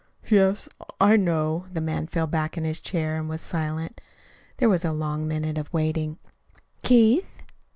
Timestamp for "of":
5.59-5.71